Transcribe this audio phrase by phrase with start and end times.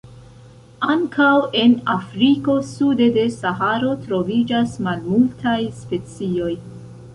[0.93, 6.53] Ankaŭ en Afriko sude de Saharo troviĝas malmultaj specioj.